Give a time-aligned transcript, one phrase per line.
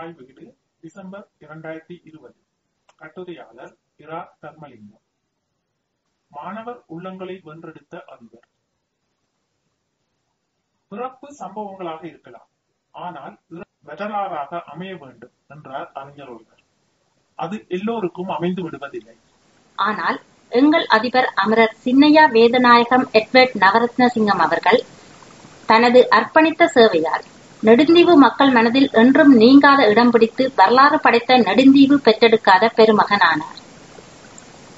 [0.00, 0.46] ஆய்வு இது
[0.82, 2.38] டிசம்பர் இரண்டாயிரத்தி இருபது.
[3.00, 5.04] கட்டுரையாளர் இரா தர்மலிங்கம்.
[6.30, 8.46] மாணவர் உள்ளங்களை வென்றெடுத்த அதிபர்.
[10.92, 12.48] பிறப்பு சம்பவங்களாக இருக்கலாம்.
[12.94, 13.34] ஆனால்
[13.88, 16.62] வரலாறாக அமைய வேண்டும் என்றார் அறிஞர் ஒருவர்.
[17.38, 19.16] அது எல்லோருக்கும் அமைந்து விடுவதில்லை.
[19.78, 20.18] ஆனால்
[20.52, 24.80] எங்கள் அதிபர் அமரர் சின்னையா வேதநாயகம் எட்வர்ட் நவரத்ன சிங்கம் அவர்கள்
[25.70, 27.24] தனது அர்ப்பணித்த சேவையால்
[27.64, 33.58] நெடுந்தீவு மக்கள் மனதில் என்றும் நீங்காத இடம் பிடித்து வரலாறு படைத்த நெடுந்தீவு பெற்றெடுக்காத பெருமகனானார்.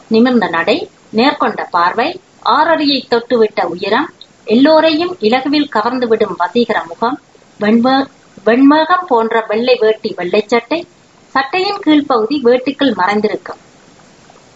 [0.09, 4.11] நிமிர்ந்த நடை நேர்கொண்ட பார்வை ஆறறியை தொட்டுவிட்ட உயரம்
[4.45, 7.21] எல்லோரையும் இலகுவில் கவர்ந்துவிடும் வசீகர முகம்
[7.61, 8.07] வெண்ம-
[8.45, 10.88] வெண்மேகம் போன்ற வெள்ளை வேட்டி வெள்ளை சட்டை
[11.29, 13.60] சட்டையின் கீழ்ப்பகுதி வேட்டிக்குள் மறைந்திருக்கும்.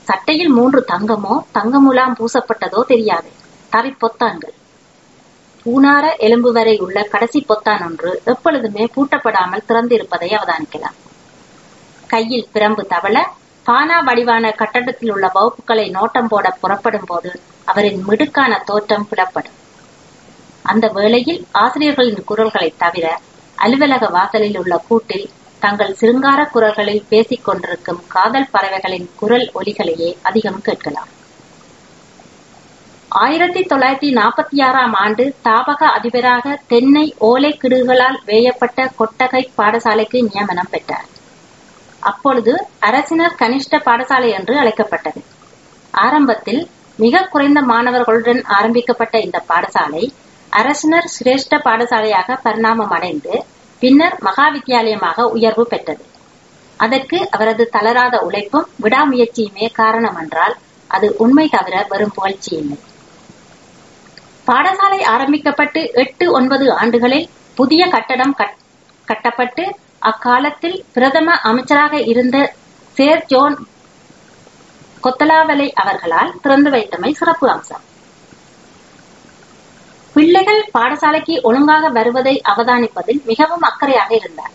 [0.03, 3.31] சட்டையில் மூன்று தங்கமோ தங்கமுலாம் பூசப்பட்டதோ தெரியாது.
[3.71, 4.55] தரை பொத்தான்கள்.
[5.67, 10.97] பூனார எலும்பு வரை உள்ள கடைசி பொத்தான் ஒன்று எப்பொழுதுமே பூட்டப்படாமல் திறந்திருப்பதை அவதானிக்கலாம்.
[12.07, 13.17] கையில் பிரம்பு தவள
[13.67, 17.31] பானா வடிவான கட்டடத்தில் உள்ள வகுப்புகளை நோட்டம் போட புறப்படும் போது
[17.65, 19.57] அவரின் மிடுக்கான தோற்றம் புலப்படும்.
[20.65, 23.07] அந்த வேளையில் ஆசிரியர்களின் குரல்களை தவிர
[23.59, 25.27] அலுவலக வாசலில் உள்ள கூட்டில்
[25.63, 31.11] தங்கள் சிருங்கார குரல்களில் பேசிக் கொண்டிருக்கும் காதல் பறவைகளின் குரல் ஒலிகளையே அதிகம் கேட்கலாம்.
[33.23, 41.07] ஆயிரத்தி தொள்ளாயிரத்தி நாற்பத்தி ஆறாம் ஆண்டு தாபக அதிபராக தென்னை ஓலை கிடுகளால் வேயப்பட்ட கொட்டகை பாடசாலைக்கு நியமனம் பெற்றார்.
[42.03, 45.21] அப்பொழுது அரசினர் கனிஷ்ட பாடசாலை என்று அழைக்கப்பட்டது.
[45.95, 46.63] ஆரம்பத்தில்
[46.99, 50.05] மிக குறைந்த மாணவர்களுடன் ஆரம்பிக்கப்பட்ட இந்த பாடசாலை
[50.53, 53.33] அரசினர் சிரேஷ்ட பாடசாலையாக பரிணாமம் அடைந்து
[53.83, 56.05] பின்னர் மகா வித்தியாலயமாக உயர்வு பெற்றது.
[56.81, 60.57] அதற்கு அவரது தளராத உழைப்பும் விடாமுயற்சியுமே காரணம் என்றால்
[60.91, 62.79] அது உண்மை தவிர வெறும் புகழ்ச்சி இல்லை
[64.47, 68.57] பாடசாலை ஆரம்பிக்கப்பட்டு எட்டு ஒன்பது ஆண்டுகளில் புதிய கட்டடம் கட்-
[69.05, 72.53] கட்டப்பட்டு அக்காலத்தில் பிரதம அமைச்சராக இருந்த
[72.93, 73.67] சேர் ஜோன்
[75.03, 77.81] கொத்தலாவலை அவர்களால் திறந்து வைத்தமை சிறப்பு அம்சம்.
[80.13, 84.51] பிள்ளைகள் பாடசாலைக்கு ஒழுங்காக வருவதை அவதானிப்பதில் மிகவும் அக்கறையாக இருந்தார்.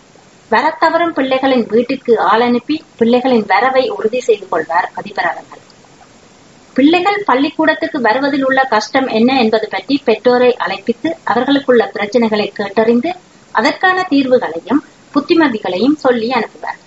[0.50, 5.58] வரத்தவரும் பிள்ளைகளின் வீட்டிற்கு ஆள் அனுப்பி பிள்ளைகளின் வரவை உறுதி செய்து கொள்வார் அதிபர் அவர்கள்.
[6.80, 13.10] பிள்ளைகள் பள்ளிக்கூடத்துக்கு வருவதில் உள்ள கஷ்டம் என்ன என்பது பற்றி பெற்றோரை அழைப்பித்து அவர்களுக்குள்ள பிரச்சனைகளை கேட்டறிந்து
[13.54, 14.80] அதற்கான தீர்வுகளையும்
[15.14, 16.78] புத்திமதிகளையும் சொல்லி அனுப்புவார்.